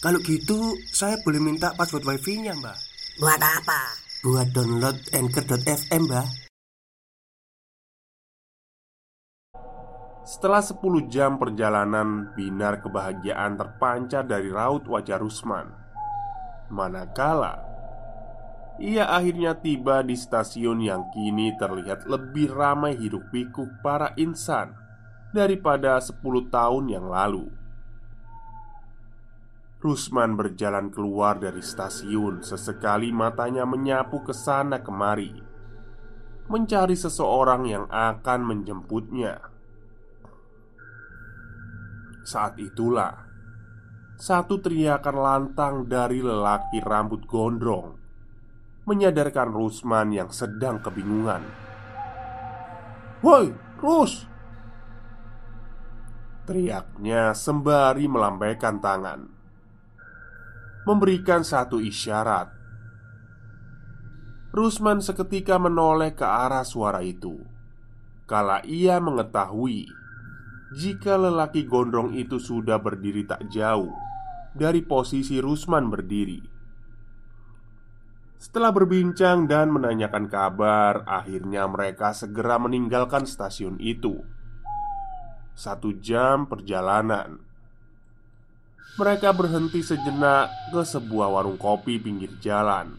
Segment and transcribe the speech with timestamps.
[0.00, 2.78] Kalau gitu, saya boleh minta password wifi-nya, Mbak.
[3.20, 3.80] Buat apa?
[4.24, 6.28] Buat download Anchor.fm, Mbak.
[10.24, 15.68] Setelah 10 jam perjalanan, binar kebahagiaan terpancar dari raut wajah Rusman.
[16.72, 17.70] Manakala
[18.80, 24.72] ia akhirnya tiba di stasiun yang kini terlihat lebih ramai hiruk pikuk para insan
[25.36, 26.16] daripada 10
[26.48, 27.59] tahun yang lalu.
[29.80, 35.32] Rusman berjalan keluar dari stasiun, sesekali matanya menyapu ke sana kemari,
[36.52, 39.40] mencari seseorang yang akan menjemputnya.
[42.28, 43.24] Saat itulah
[44.20, 47.96] satu teriakan lantang dari lelaki rambut gondrong
[48.84, 51.40] menyadarkan Rusman yang sedang kebingungan.
[53.24, 53.48] "Woi,
[53.80, 54.28] Rus!"
[56.44, 59.39] Teriaknya sembari melambaikan tangan
[60.88, 62.48] Memberikan satu isyarat
[64.50, 67.36] Rusman seketika menoleh ke arah suara itu
[68.24, 69.90] Kala ia mengetahui
[70.70, 73.90] jika lelaki gondrong itu sudah berdiri tak jauh
[74.54, 76.38] dari posisi Rusman berdiri.
[78.40, 84.22] Setelah berbincang dan menanyakan kabar, akhirnya mereka segera meninggalkan stasiun itu.
[85.52, 87.42] Satu jam perjalanan,
[88.98, 92.96] mereka berhenti sejenak ke sebuah warung kopi pinggir jalan,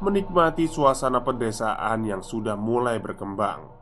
[0.00, 3.80] menikmati suasana pedesaan yang sudah mulai berkembang.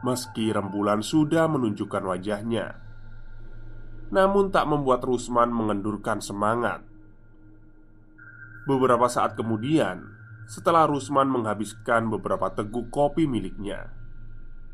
[0.00, 2.72] Meski rembulan sudah menunjukkan wajahnya
[4.08, 6.80] Namun tak membuat Rusman mengendurkan semangat
[8.64, 10.00] Beberapa saat kemudian
[10.48, 13.92] Setelah Rusman menghabiskan beberapa teguk kopi miliknya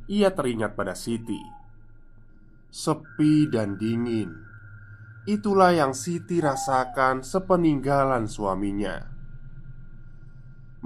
[0.07, 1.66] Ia teringat pada Siti
[2.71, 4.33] Sepi dan dingin
[5.27, 9.03] Itulah yang Siti rasakan sepeninggalan suaminya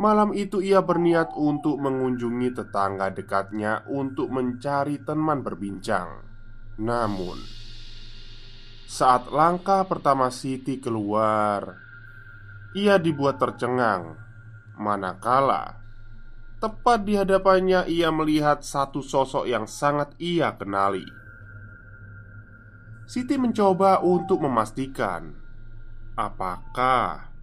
[0.00, 6.24] Malam itu ia berniat untuk mengunjungi tetangga dekatnya untuk mencari teman berbincang.
[6.80, 7.36] Namun,
[8.88, 11.76] saat langkah pertama Siti keluar,
[12.72, 14.16] ia dibuat tercengang
[14.80, 15.80] manakala
[16.60, 21.08] tepat di hadapannya ia melihat satu sosok yang sangat ia kenali.
[23.10, 25.34] Siti mencoba untuk memastikan
[26.14, 27.34] apakah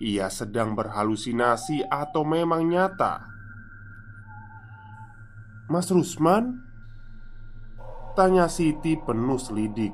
[0.00, 3.28] ia sedang berhalusinasi atau memang nyata?
[5.68, 6.64] Mas Rusman?
[8.16, 9.92] Tanya Siti penuh selidik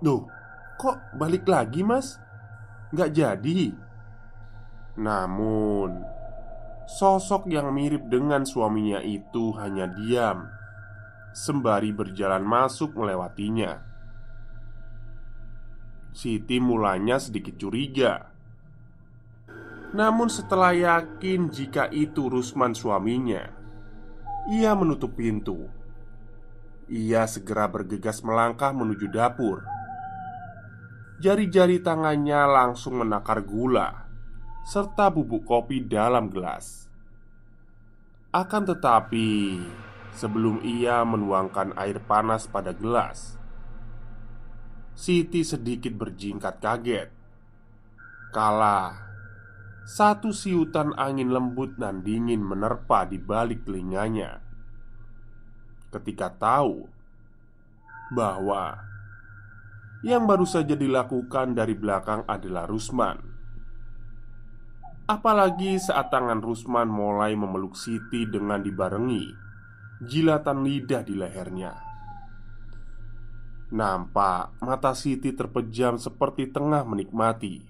[0.00, 0.24] Duh,
[0.80, 2.16] kok balik lagi mas?
[2.96, 3.76] Gak jadi
[4.96, 5.92] Namun
[6.88, 10.59] Sosok yang mirip dengan suaminya itu hanya diam
[11.30, 13.90] Sembari berjalan masuk melewatinya
[16.10, 18.34] Siti mulanya sedikit curiga.
[19.94, 23.46] Namun, setelah yakin jika itu Rusman suaminya,
[24.50, 25.70] ia menutup pintu.
[26.90, 29.62] Ia segera bergegas melangkah menuju dapur.
[31.22, 34.10] Jari-jari tangannya langsung menakar gula
[34.66, 36.90] serta bubuk kopi dalam gelas.
[38.30, 39.58] Akan tetapi,
[40.14, 43.40] sebelum ia menuangkan air panas pada gelas,
[45.00, 47.08] Siti sedikit berjingkat kaget.
[48.36, 48.92] Kala
[49.88, 54.44] Satu siutan angin lembut dan dingin menerpa di balik telinganya.
[55.88, 56.84] Ketika tahu
[58.12, 58.76] Bahwa
[60.04, 63.24] Yang baru saja dilakukan dari belakang adalah Rusman.
[65.08, 69.49] Apalagi saat tangan Rusman mulai memeluk Siti dengan dibarengi
[70.00, 71.76] Jilatan lidah di lehernya
[73.70, 77.62] Nampak mata Siti terpejam seperti tengah menikmati.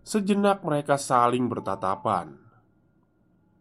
[0.00, 2.38] Sejenak mereka saling bertatapan.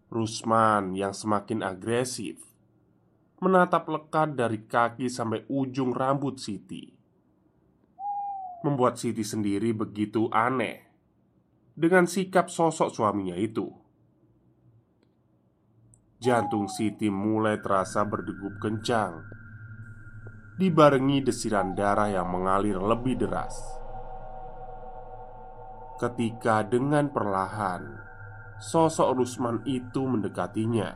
[0.07, 2.39] Rusman yang semakin agresif
[3.43, 6.93] menatap lekat dari kaki sampai ujung rambut Siti.
[8.63, 10.79] Membuat Siti sendiri begitu aneh
[11.75, 13.82] dengan sikap sosok suaminya itu.
[16.23, 19.27] Jantung Siti mulai terasa berdegup kencang
[20.55, 23.59] dibarengi desiran darah yang mengalir lebih deras.
[25.99, 27.99] Ketika dengan perlahan
[28.55, 30.95] sosok Rusman itu mendekatinya,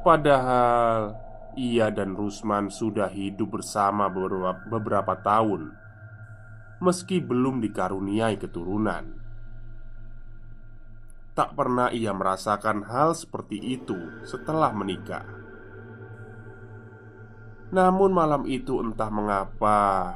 [0.00, 1.12] padahal
[1.60, 5.68] ia dan Rusman sudah hidup bersama beberapa, beberapa tahun,
[6.80, 9.23] meski belum dikaruniai keturunan.
[11.34, 15.26] Tak pernah ia merasakan hal seperti itu setelah menikah.
[17.74, 20.14] Namun, malam itu entah mengapa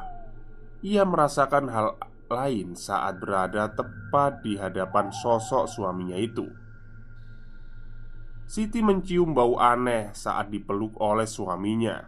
[0.78, 1.98] ia merasakan hal
[2.30, 6.46] lain saat berada tepat di hadapan sosok suaminya itu.
[8.46, 12.00] Siti mencium bau aneh saat dipeluk oleh suaminya,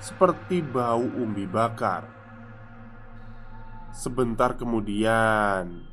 [0.00, 2.08] seperti bau umbi bakar.
[3.92, 5.84] Sebentar kemudian,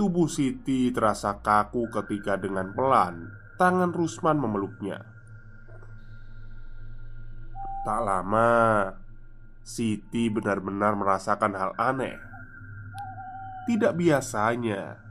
[0.00, 3.28] Tubuh Siti terasa kaku ketika dengan pelan
[3.60, 5.04] tangan Rusman memeluknya.
[7.84, 8.48] Tak lama,
[9.60, 12.16] Siti benar-benar merasakan hal aneh.
[13.68, 15.04] Tidak biasanya,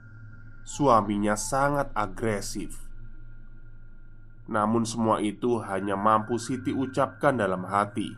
[0.65, 2.89] suaminya sangat agresif.
[4.49, 8.09] Namun, semua itu hanya mampu Siti ucapkan dalam hati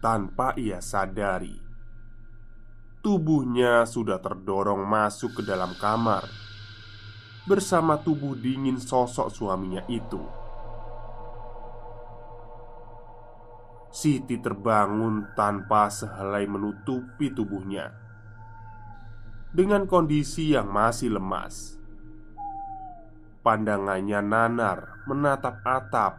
[0.00, 1.65] tanpa ia sadari
[3.06, 6.26] Tubuhnya sudah terdorong masuk ke dalam kamar
[7.46, 10.18] bersama tubuh dingin sosok suaminya itu.
[13.94, 17.94] Siti terbangun tanpa sehelai menutupi tubuhnya
[19.54, 21.78] dengan kondisi yang masih lemas.
[23.46, 26.18] Pandangannya nanar menatap atap,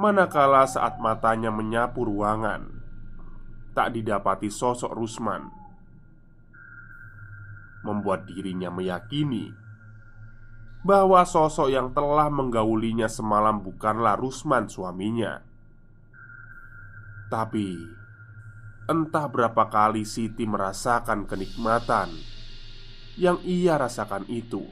[0.00, 2.79] manakala saat matanya menyapu ruangan
[3.70, 5.42] tak didapati sosok Rusman.
[7.80, 9.56] Membuat dirinya meyakini
[10.84, 15.40] Bahwa sosok yang telah menggaulinya semalam bukanlah Rusman suaminya.
[17.32, 18.00] Tapi
[18.90, 22.10] Entah berapa kali Siti merasakan kenikmatan
[23.14, 24.66] Yang ia rasakan itu.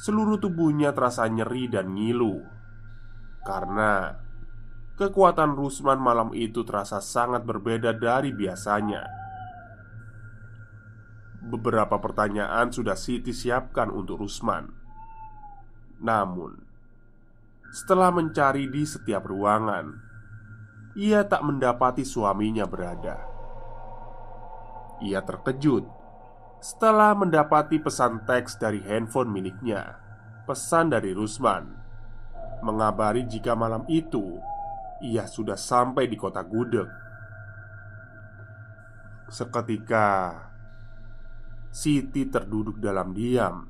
[0.00, 2.40] Seluruh tubuhnya terasa nyeri dan ngilu
[3.44, 4.29] Karena
[5.00, 9.08] Kekuatan Rusman malam itu terasa sangat berbeda dari biasanya.
[11.40, 14.68] Beberapa pertanyaan sudah Siti siapkan untuk Rusman.
[16.04, 16.52] Namun,
[17.72, 19.88] setelah mencari di setiap ruangan,
[20.92, 23.24] ia tak mendapati suaminya berada.
[25.00, 25.88] Ia terkejut
[26.60, 29.96] setelah mendapati pesan teks dari handphone miliknya.
[30.44, 31.72] Pesan dari Rusman
[32.60, 34.36] mengabari jika malam itu
[35.00, 36.88] ia sudah sampai di kota Gudeg.
[39.32, 40.36] Seketika,
[41.70, 43.64] Siti terduduk dalam diam,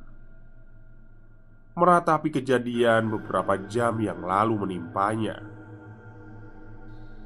[1.76, 5.38] meratapi kejadian beberapa jam yang lalu menimpanya.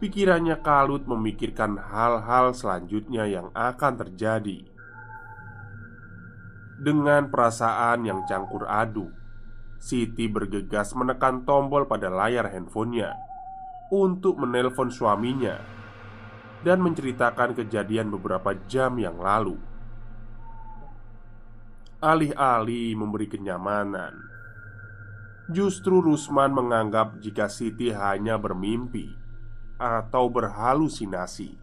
[0.03, 4.67] Pikirannya kalut memikirkan hal-hal selanjutnya yang akan terjadi.
[6.75, 9.15] Dengan perasaan yang campur aduk,
[9.79, 13.15] Siti bergegas menekan tombol pada layar handphonenya
[13.95, 15.63] untuk menelpon suaminya
[16.67, 19.55] dan menceritakan kejadian beberapa jam yang lalu.
[22.03, 24.19] Alih-alih memberi kenyamanan,
[25.47, 29.15] justru Rusman menganggap jika Siti hanya bermimpi
[29.79, 31.63] atau berhalusinasi.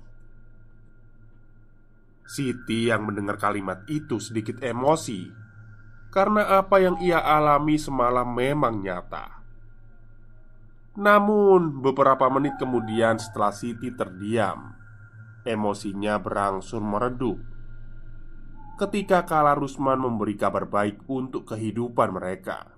[2.32, 5.28] Siti yang mendengar kalimat itu sedikit emosi
[6.16, 9.41] karena apa yang ia alami semalam memang nyata.
[10.92, 14.76] Namun, beberapa menit kemudian, setelah Siti terdiam,
[15.48, 17.40] emosinya berangsur meredup.
[18.76, 22.76] Ketika Kala Rusman memberi kabar baik untuk kehidupan mereka,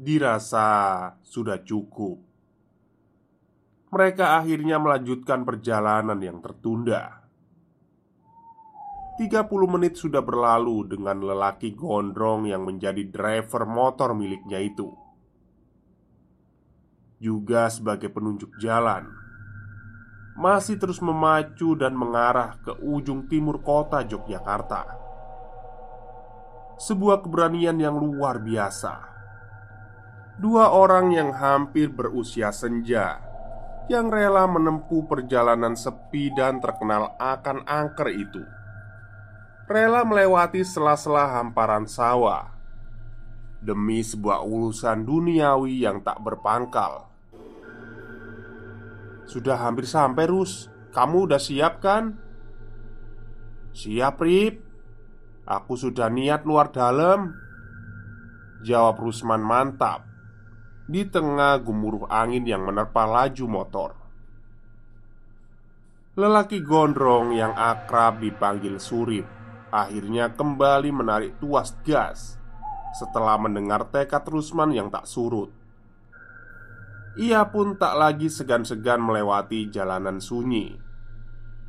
[0.00, 2.24] dirasa sudah cukup.
[3.92, 7.20] Mereka akhirnya melanjutkan perjalanan yang tertunda.
[9.20, 15.07] 30 menit sudah berlalu dengan lelaki gondrong yang menjadi driver motor miliknya itu
[17.18, 19.10] juga sebagai penunjuk jalan,
[20.38, 24.86] masih terus memacu dan mengarah ke ujung timur kota Yogyakarta.
[26.78, 29.18] Sebuah keberanian yang luar biasa.
[30.38, 33.18] Dua orang yang hampir berusia senja
[33.90, 38.44] yang rela menempuh perjalanan sepi dan terkenal akan angker itu.
[39.66, 42.54] Rela melewati sela-sela hamparan sawah
[43.58, 47.07] demi sebuah urusan duniawi yang tak berpangkal.
[49.28, 50.72] Sudah hampir sampai, Rus.
[50.96, 52.16] Kamu udah siap kan?
[53.76, 54.64] Siap, Rip.
[55.44, 57.36] Aku sudah niat luar dalam.
[58.58, 60.02] Jawab Rusman mantap
[60.90, 63.90] Di tengah gemuruh angin yang menerpa laju motor
[66.18, 69.22] Lelaki gondrong yang akrab dipanggil Surip
[69.70, 72.34] Akhirnya kembali menarik tuas gas
[72.98, 75.54] Setelah mendengar tekad Rusman yang tak surut
[77.18, 80.78] Ia pun tak lagi segan-segan melewati jalanan sunyi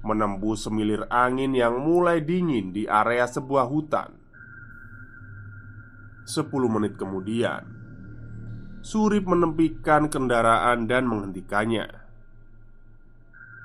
[0.05, 4.13] Menembus semilir angin yang mulai dingin di area sebuah hutan.
[6.29, 7.65] Sepuluh menit kemudian
[8.85, 11.97] Surip menempikan kendaraan dan menghentikannya.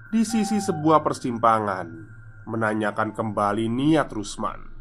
[0.09, 2.17] Di sisi sebuah persimpangan
[2.49, 4.73] Menanyakan kembali niat Rusman.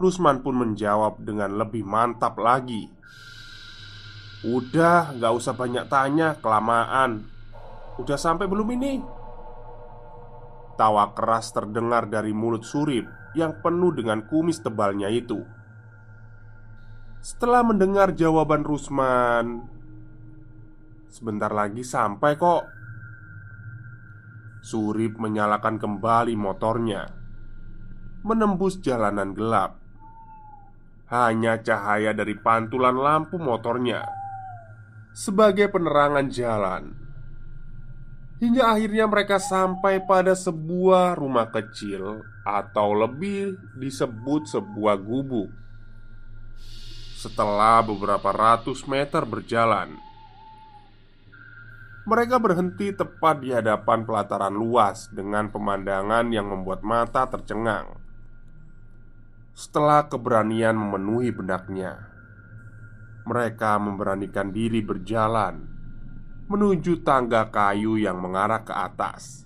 [0.00, 2.96] Rusman pun menjawab dengan lebih mantap lagi
[4.46, 7.26] Udah, gak usah banyak tanya, kelamaan.
[7.98, 9.02] Udah sampai belum ini?
[10.78, 13.02] Tawa keras terdengar dari mulut Surip
[13.34, 15.42] yang penuh dengan kumis tebalnya itu.
[17.18, 19.66] Setelah mendengar jawaban Rusman
[21.10, 22.62] Sebentar lagi sampai kok.
[24.62, 27.10] Surip menyalakan kembali motornya
[28.22, 29.82] Menembus jalanan gelap.
[31.10, 34.17] Hanya cahaya dari pantulan lampu motornya
[35.18, 36.94] Sebagai penerangan jalan
[38.38, 45.50] Hingga akhirnya mereka sampai pada sebuah rumah kecil Atau lebih disebut sebuah gubuk
[47.18, 49.98] Setelah beberapa ratus meter berjalan
[52.08, 58.00] mereka berhenti tepat di hadapan pelataran luas dengan pemandangan yang membuat mata tercengang.
[59.52, 62.07] Setelah keberanian memenuhi benaknya,
[63.28, 65.68] mereka memberanikan diri berjalan
[66.48, 69.44] menuju tangga kayu yang mengarah ke atas,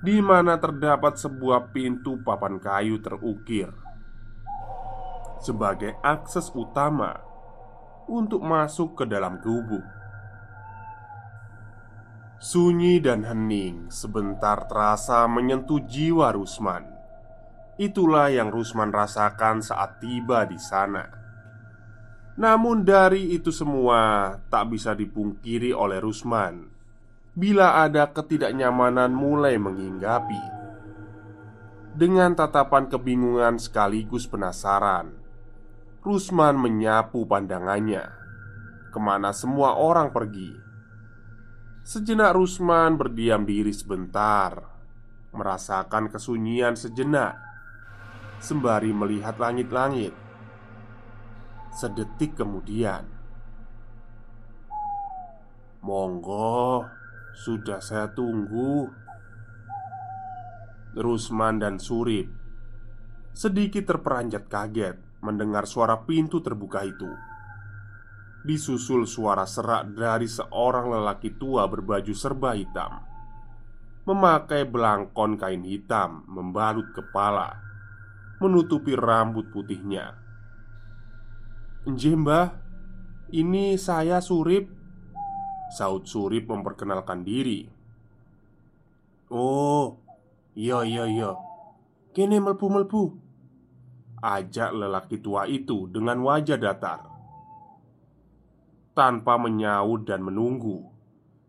[0.00, 3.68] di mana terdapat sebuah pintu papan kayu terukir
[5.36, 7.20] sebagai akses utama
[8.08, 9.84] untuk masuk ke dalam gubuk.
[12.40, 16.88] Sunyi dan hening sebentar terasa menyentuh jiwa Rusman.
[17.76, 21.25] Itulah yang Rusman rasakan saat tiba di sana.
[22.36, 26.68] Namun, dari itu semua tak bisa dipungkiri oleh Rusman.
[27.36, 30.42] Bila ada ketidaknyamanan mulai menghinggapi.
[31.96, 35.16] Dengan tatapan kebingungan sekaligus penasaran,
[36.04, 38.04] Rusman menyapu pandangannya.
[38.92, 40.52] Ke mana semua orang pergi?
[41.84, 44.76] Sejenak Rusman berdiam diri sebentar
[45.36, 47.36] Merasakan kesunyian sejenak.
[48.40, 50.16] Sembari melihat langit-langit
[51.76, 53.04] Sedetik kemudian.
[55.84, 56.88] Monggo
[57.36, 58.88] Sudah saya tunggu.
[60.96, 62.32] Rusman dan Surip
[63.36, 67.12] Sedikit terperanjat kaget Mendengar suara pintu terbuka itu.
[68.40, 73.04] Disusul suara serak dari seorang lelaki tua berbaju serba hitam
[74.08, 77.52] Memakai belangkon kain hitam membalut kepala
[78.40, 80.25] Menutupi rambut putihnya
[81.86, 82.50] Njembah,
[83.30, 84.66] ini saya Surip.
[85.70, 87.62] Saud Surip memperkenalkan diri.
[89.30, 90.02] Oh,
[90.58, 91.38] iya iya iya.
[92.10, 93.22] Kene melbu-melbu.
[94.18, 97.06] Ajak lelaki tua itu dengan wajah datar.
[98.90, 100.90] Tanpa menyaut dan menunggu,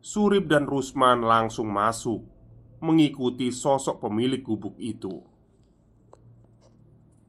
[0.06, 2.22] Surip dan Rusman langsung masuk
[2.78, 5.18] mengikuti sosok pemilik gubuk itu.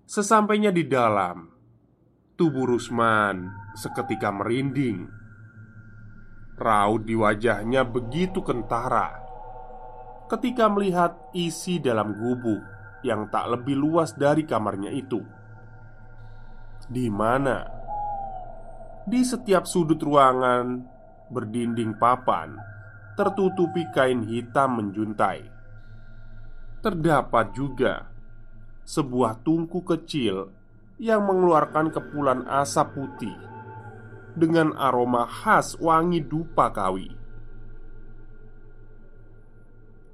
[0.05, 1.58] Sesampainya di dalam,
[2.39, 5.11] tubuh Rusman seketika merinding.
[6.55, 9.19] Raut di wajahnya begitu kentara
[10.31, 12.63] ketika melihat isi dalam gubuk
[13.03, 15.19] yang tak lebih luas dari kamarnya itu.
[16.87, 17.67] Di mana
[19.03, 20.83] di setiap sudut ruangan
[21.31, 22.55] berdinding papan
[23.19, 25.43] tertutupi kain hitam menjuntai.
[26.79, 28.07] Terdapat juga
[28.87, 30.58] sebuah tungku kecil
[30.99, 33.39] yang mengeluarkan kepulan asap putih
[34.35, 37.15] dengan aroma khas wangi dupa kawi.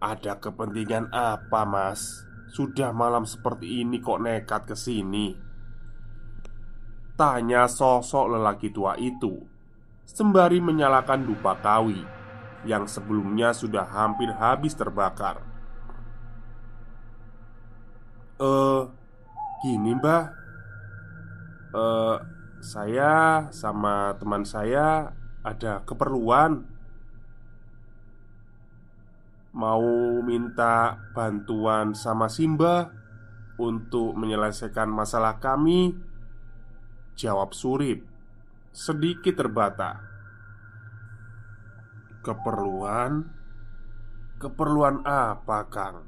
[0.05, 2.29] Ada kepentingan apa, Mas?
[2.53, 5.33] Sudah malam seperti ini kok nekat ke sini?
[7.17, 9.39] Tanya sosok lelaki tua itu
[10.03, 12.03] Sembari menyalakan dupa kawi
[12.67, 15.47] Yang sebelumnya sudah hampir habis terbakar
[18.35, 18.83] Eh,
[19.63, 20.44] gini mbah
[21.75, 22.23] Uh,
[22.63, 25.11] saya sama teman saya
[25.43, 26.63] ada keperluan
[29.51, 32.95] Mau minta bantuan sama Simba
[33.59, 35.99] Untuk menyelesaikan masalah kami
[37.19, 38.07] Jawab Surip
[38.71, 39.99] Sedikit terbata
[42.23, 43.35] Keperluan?
[44.39, 46.07] Keperluan apa, Kang?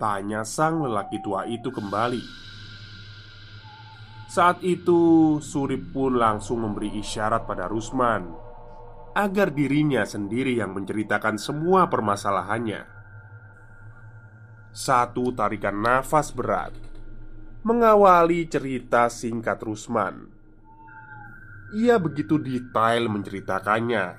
[0.00, 2.52] Tanya sang lelaki tua itu kembali
[4.32, 8.32] Saat itu Surip pun langsung memberi isyarat pada Rusman
[9.12, 12.80] Agar dirinya sendiri yang menceritakan semua permasalahannya.
[14.72, 16.72] Satu tarikan nafas berat
[17.60, 20.32] Mengawali cerita singkat Rusman.
[21.76, 24.16] Ia begitu detail menceritakannya.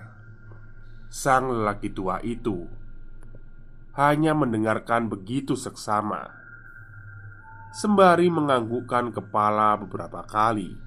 [1.10, 2.70] Sang lelaki tua itu
[3.98, 6.42] Hanya mendengarkan begitu seksama
[7.74, 10.77] Sembari menganggukkan kepala beberapa kali.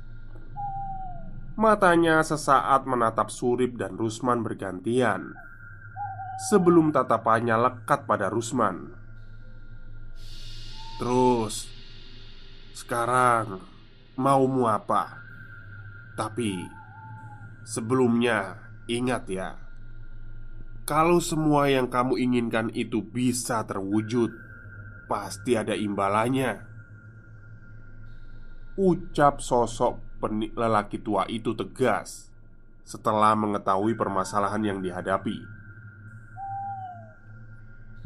[1.59, 5.35] Matanya sesaat menatap Surip dan Rusman bergantian
[6.47, 8.95] Sebelum tatapannya lekat pada Rusman.
[11.03, 11.67] Terus
[12.71, 13.59] sekarang
[14.15, 15.27] maumu apa?
[16.15, 16.71] Tapi
[17.67, 19.59] sebelumnya ingat ya
[20.87, 24.31] Kalau semua yang kamu inginkan itu bisa terwujud
[25.11, 26.66] Pasti ada imbalannya
[28.77, 32.29] Ucap sosok penik lelaki tua itu tegas
[32.85, 35.41] Setelah mengetahui permasalahan yang dihadapi.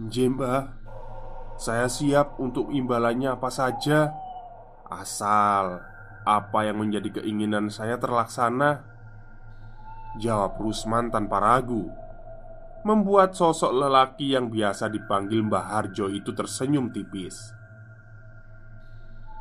[0.06, 0.70] Jemba
[1.58, 4.14] Saya siap untuk imbalannya apa saja
[4.86, 5.82] Asal
[6.22, 8.86] apa yang menjadi keinginan saya terlaksana
[10.22, 11.90] Jawab Rusman tanpa ragu
[12.86, 17.58] Membuat sosok lelaki yang biasa dipanggil Mbah Harjo itu tersenyum tipis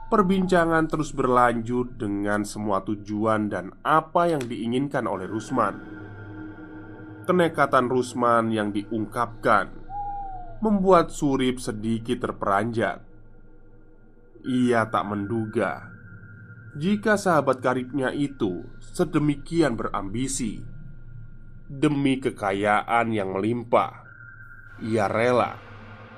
[0.10, 5.78] Perbincangan terus berlanjut dengan semua tujuan dan apa yang diinginkan oleh Rusman
[7.30, 9.70] Kenekatan Rusman yang diungkapkan
[10.66, 13.06] Membuat Surip sedikit terperanjat
[14.40, 16.00] ia tak menduga
[16.80, 20.62] jika sahabat karibnya itu sedemikian berambisi
[21.66, 24.06] demi kekayaan yang melimpah.
[24.80, 25.58] Ia rela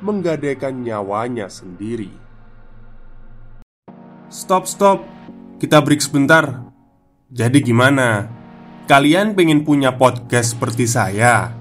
[0.03, 2.11] menggadaikan nyawanya sendiri.
[4.31, 5.03] Stop, stop.
[5.59, 6.63] Kita break sebentar.
[7.27, 8.31] Jadi gimana?
[8.87, 11.51] Kalian pengen punya podcast seperti saya?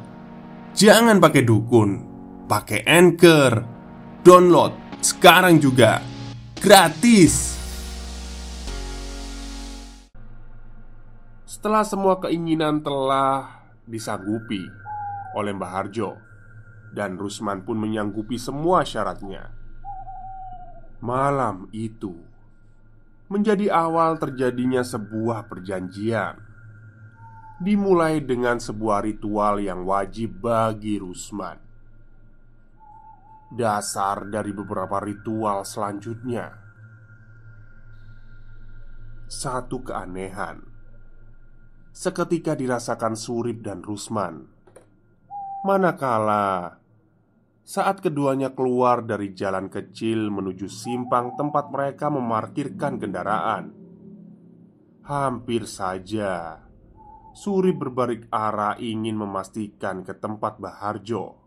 [0.79, 1.99] Jangan pakai dukun,
[2.47, 3.67] pakai anchor.
[4.23, 4.71] Download
[5.03, 5.99] sekarang juga
[6.63, 7.59] gratis.
[11.43, 14.63] Setelah semua keinginan telah disanggupi
[15.35, 16.15] oleh Mbah Harjo
[16.95, 19.51] Dan Rusman pun menyanggupi semua syaratnya
[21.03, 22.30] Malam itu
[23.31, 26.35] Menjadi awal terjadinya sebuah perjanjian
[27.63, 31.71] Dimulai dengan sebuah ritual yang wajib bagi Rusman
[33.51, 36.55] dasar dari beberapa ritual selanjutnya.
[39.27, 40.63] Satu keanehan
[41.91, 44.47] seketika dirasakan Surip dan Rusman.
[45.67, 46.80] Manakala
[47.63, 53.73] saat keduanya keluar dari jalan kecil menuju simpang tempat mereka memarkirkan kendaraan,
[55.07, 56.67] hampir saja
[57.31, 61.41] Surip berbalik arah ingin memastikan ke tempat Baharjo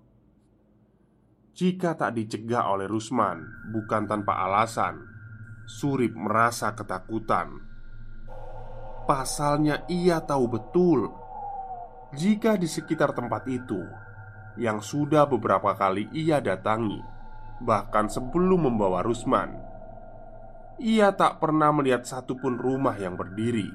[1.53, 5.05] jika tak dicegah oleh Rusman, bukan tanpa alasan,
[5.69, 7.61] Surip merasa ketakutan.
[9.05, 11.13] Pasalnya, ia tahu betul
[12.17, 13.77] jika di sekitar tempat itu
[14.59, 17.01] yang sudah beberapa kali ia datangi,
[17.61, 19.55] bahkan sebelum membawa Rusman,
[20.81, 23.69] ia tak pernah melihat satupun rumah yang berdiri.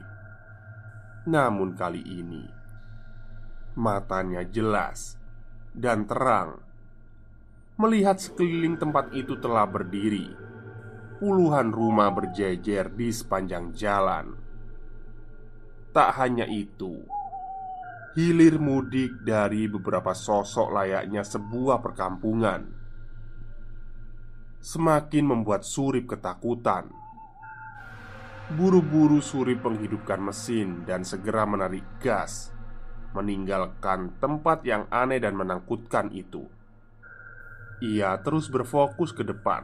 [1.29, 2.45] Namun, kali ini
[3.79, 5.15] matanya jelas
[5.71, 6.59] dan terang.
[7.79, 10.49] Melihat sekeliling tempat itu telah berdiri
[11.19, 14.39] Puluhan rumah berjejer di sepanjang jalan.
[15.91, 17.03] Tak hanya itu
[18.19, 22.67] Hilir mudik dari beberapa sosok layaknya sebuah perkampungan.
[24.59, 26.91] Semakin membuat Surip ketakutan.
[28.59, 32.51] Buru-buru Surip menghidupkan mesin dan segera menarik gas
[33.15, 36.43] Meninggalkan tempat yang aneh dan menakutkan itu.
[37.87, 39.63] Ia terus berfokus ke depan.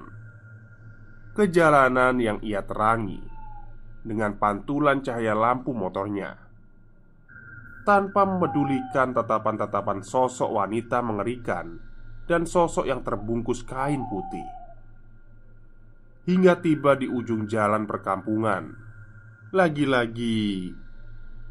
[1.35, 3.19] Ke jalanan yang ia terangi
[4.07, 6.44] dengan pantulan cahaya lampu motornya.
[7.85, 11.77] Tanpa memedulikan tatapan-tatapan sosok wanita mengerikan
[12.25, 14.49] dan sosok yang terbungkus kain putih.
[16.25, 18.73] Hingga tiba di ujung jalan perkampungan,
[19.53, 20.73] lagi-lagi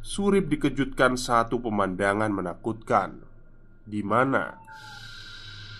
[0.04, 3.24] Surip dikejutkan satu pemandangan menakutkan,
[3.88, 4.60] di mana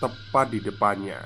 [0.00, 1.20] tepat di depannya.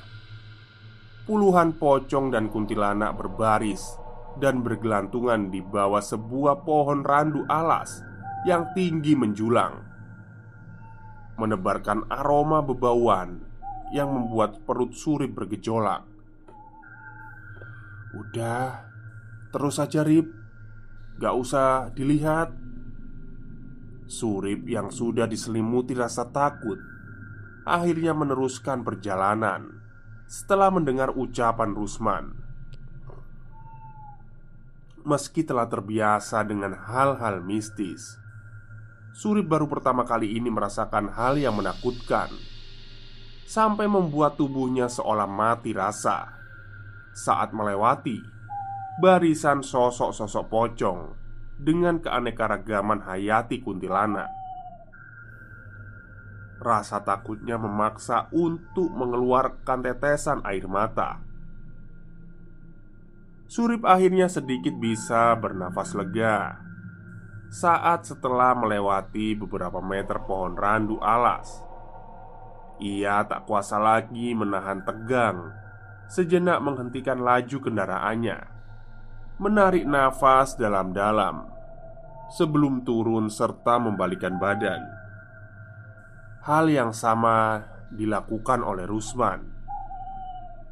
[1.23, 3.95] Puluhan pocong dan kuntilanak berbaris
[4.43, 8.08] dan bergelantungan di bawah sebuah pohon randu alas
[8.47, 9.83] yang tinggi menjulang,
[11.39, 13.43] menebarkan aroma bebauan
[13.91, 16.05] yang membuat perut Surip bergejolak.
[18.15, 18.85] Udah,
[19.51, 20.29] terus saja Rip,
[21.19, 22.55] gak usah dilihat.
[24.09, 26.81] Surip yang sudah diselimuti rasa takut
[27.69, 29.69] akhirnya meneruskan perjalanan
[30.25, 32.33] setelah mendengar ucapan Rusman.
[35.05, 38.17] Meski telah terbiasa dengan hal-hal mistis,
[39.19, 42.31] Surip baru pertama kali ini merasakan hal yang menakutkan
[43.51, 46.39] sampai membuat tubuhnya seolah mati rasa
[47.19, 48.23] saat melewati
[49.03, 51.19] barisan sosok-sosok pocong
[51.59, 54.31] dengan keanekaragaman hayati kuntilanak.
[56.63, 61.19] Rasa takutnya memaksa untuk mengeluarkan tetesan air mata.
[63.51, 66.69] Surip akhirnya sedikit bisa bernafas lega
[67.49, 71.65] saat setelah melewati beberapa meter pohon randu alas.
[72.79, 75.51] Ia tak kuasa lagi menahan tegang,
[76.07, 78.39] sejenak menghentikan laju kendaraannya,
[79.41, 81.49] menarik nafas dalam-dalam
[82.37, 84.85] sebelum turun serta membalikan badan.
[86.45, 89.41] Hal yang sama dilakukan oleh Rusman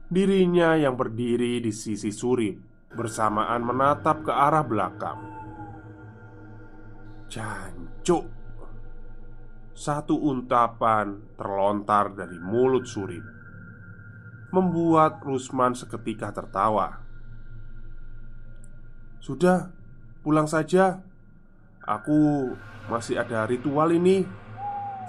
[0.06, 2.54] Dirinya yang berdiri di sisi Surip
[2.94, 5.35] Bersamaan menatap ke arah belakang
[7.36, 8.32] Jancuk.
[9.76, 13.20] Satu untapan terlontar dari mulut Surip
[14.56, 16.96] Membuat Rusman seketika tertawa.
[19.20, 19.68] Sudah,
[20.24, 21.04] pulang saja.
[21.84, 22.56] Aku
[22.88, 24.24] masih ada ritual ini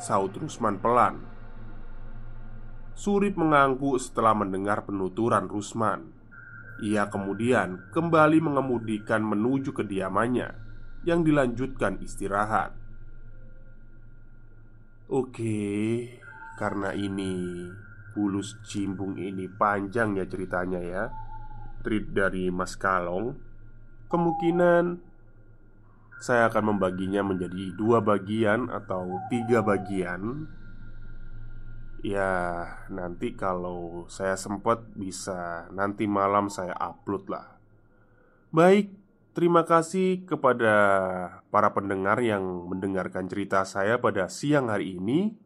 [0.04, 1.24] Saud Rusman pelan.
[2.92, 6.12] Surip mengangguk setelah mendengar penuturan Rusman.
[6.84, 10.67] Ia kemudian kembali mengemudikan menuju kediamannya
[11.06, 12.72] Yang dilanjutkan istirahat
[15.08, 16.10] Oke,
[16.58, 17.66] karena ini
[18.18, 21.04] Bulus Cimbung ini panjang ya ceritanya ya
[21.86, 23.38] Treat dari Mas Kalong
[24.08, 25.08] Kemungkinan
[26.18, 30.50] saya akan membaginya menjadi dua bagian atau tiga bagian.
[32.02, 37.58] Ya, nanti kalau saya sempat bisa nanti malam saya upload lah.
[38.50, 38.97] Baik,
[39.38, 40.74] terima kasih kepada
[41.54, 42.42] para pendengar yang
[42.74, 45.38] mendengarkan cerita saya pada siang hari ini.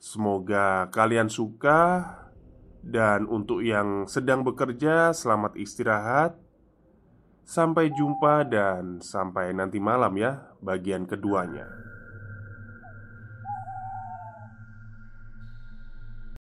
[0.00, 2.08] Semoga kalian suka,
[2.80, 6.40] dan untuk yang sedang bekerja, selamat istirahat.
[7.44, 11.91] Sampai jumpa dan sampai nanti malam ya, bagian keduanya.